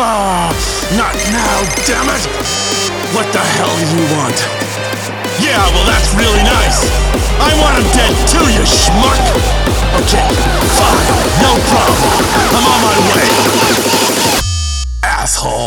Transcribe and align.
Ah, 0.00 0.54
not 0.94 1.16
now, 1.34 1.58
damn 1.82 2.06
it! 2.06 2.22
What 3.10 3.26
the 3.32 3.42
hell 3.42 3.74
do 3.82 3.98
you 3.98 4.06
want? 4.14 4.38
Yeah, 5.42 5.58
well, 5.74 5.82
that's 5.90 6.14
really 6.14 6.44
nice. 6.46 6.86
I 7.42 7.50
want 7.58 7.82
him 7.82 7.88
dead 7.90 8.14
too, 8.30 8.46
you 8.46 8.62
schmuck! 8.62 9.18
Okay, 9.98 10.22
fine, 10.78 11.10
no 11.42 11.50
problem. 11.66 12.14
I'm 12.54 12.62
on 12.62 12.78
my 12.78 12.94
way. 13.10 13.26
Asshole. 15.02 15.66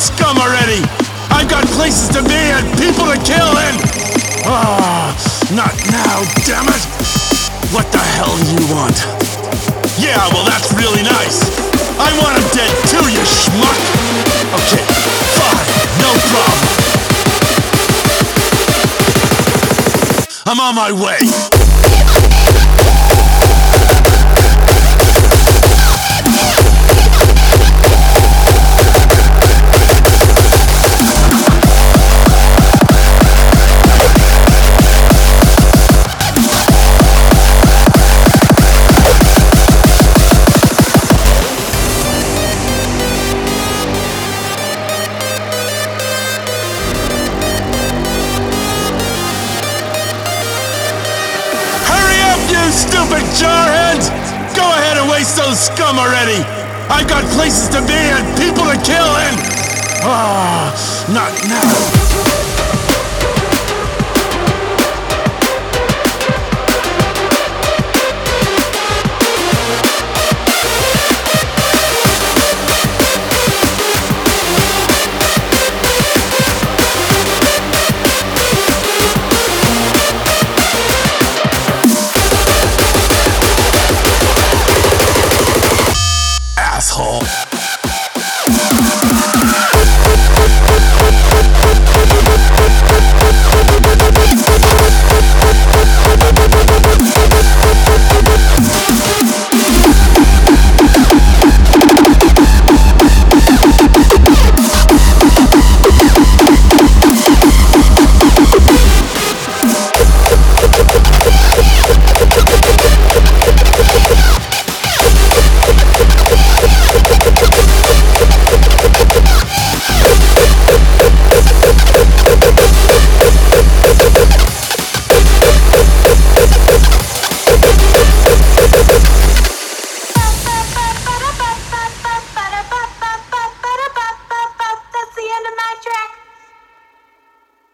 Scum 0.00 0.38
already! 0.38 0.80
I've 1.28 1.48
got 1.48 1.68
places 1.76 2.08
to 2.16 2.22
be 2.24 2.40
and 2.56 2.64
people 2.80 3.04
to 3.04 3.20
kill 3.20 3.52
and... 3.68 3.76
Ah, 4.48 5.12
not 5.52 5.76
now, 5.92 6.24
damn 6.48 6.64
it! 6.72 6.82
What 7.68 7.84
the 7.92 8.00
hell 8.16 8.32
do 8.40 8.48
you 8.56 8.66
want? 8.72 8.96
Yeah, 10.00 10.24
well, 10.32 10.48
that's 10.48 10.72
really 10.72 11.04
nice. 11.04 11.44
I 12.00 12.08
want 12.16 12.40
him 12.40 12.48
dead 12.56 12.72
too, 12.88 13.04
you 13.12 13.20
schmuck! 13.28 13.76
Okay, 14.56 14.88
fine, 15.36 15.68
no 16.00 16.10
problem. 16.32 16.80
I'm 20.46 20.60
on 20.60 20.74
my 20.74 20.90
way. 20.90 21.69
Stupid 52.70 53.24
jarheads! 53.34 54.10
Go 54.54 54.62
ahead 54.62 54.96
and 54.98 55.10
waste 55.10 55.36
those 55.36 55.58
scum 55.58 55.98
already! 55.98 56.42
I've 56.90 57.08
got 57.08 57.24
places 57.34 57.68
to 57.68 57.80
be 57.86 57.94
and 57.94 58.26
people 58.38 58.64
to 58.64 58.78
kill 58.82 59.10
and... 59.26 59.36
Ah, 60.02 60.74
not 61.12 61.30
now. 61.48 62.59